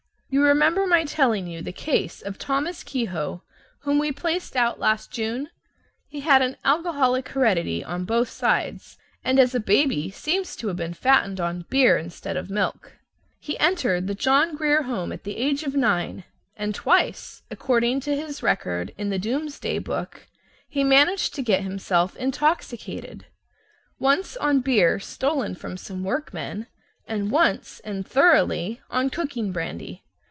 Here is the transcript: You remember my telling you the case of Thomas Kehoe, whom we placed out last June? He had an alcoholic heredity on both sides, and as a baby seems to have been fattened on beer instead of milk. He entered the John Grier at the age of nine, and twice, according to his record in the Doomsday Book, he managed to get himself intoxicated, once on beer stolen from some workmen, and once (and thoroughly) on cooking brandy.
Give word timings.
You 0.33 0.41
remember 0.43 0.87
my 0.87 1.03
telling 1.03 1.45
you 1.47 1.61
the 1.61 1.73
case 1.73 2.21
of 2.21 2.37
Thomas 2.39 2.83
Kehoe, 2.85 3.43
whom 3.81 3.99
we 3.99 4.13
placed 4.13 4.55
out 4.55 4.79
last 4.79 5.11
June? 5.11 5.49
He 6.07 6.21
had 6.21 6.41
an 6.41 6.55
alcoholic 6.63 7.27
heredity 7.27 7.83
on 7.83 8.05
both 8.05 8.29
sides, 8.29 8.97
and 9.25 9.37
as 9.37 9.53
a 9.53 9.59
baby 9.59 10.09
seems 10.09 10.55
to 10.55 10.69
have 10.69 10.77
been 10.77 10.93
fattened 10.93 11.41
on 11.41 11.65
beer 11.69 11.97
instead 11.97 12.37
of 12.37 12.49
milk. 12.49 12.93
He 13.41 13.59
entered 13.59 14.07
the 14.07 14.15
John 14.15 14.55
Grier 14.55 14.85
at 15.11 15.25
the 15.25 15.35
age 15.35 15.63
of 15.63 15.75
nine, 15.75 16.23
and 16.55 16.73
twice, 16.73 17.41
according 17.51 17.99
to 17.99 18.15
his 18.15 18.41
record 18.41 18.93
in 18.97 19.09
the 19.09 19.19
Doomsday 19.19 19.79
Book, 19.79 20.27
he 20.69 20.81
managed 20.81 21.35
to 21.35 21.41
get 21.43 21.63
himself 21.63 22.15
intoxicated, 22.15 23.25
once 23.99 24.37
on 24.37 24.61
beer 24.61 24.97
stolen 24.97 25.55
from 25.55 25.75
some 25.75 26.05
workmen, 26.05 26.67
and 27.05 27.31
once 27.31 27.81
(and 27.81 28.07
thoroughly) 28.07 28.79
on 28.89 29.09
cooking 29.09 29.51
brandy. 29.51 30.03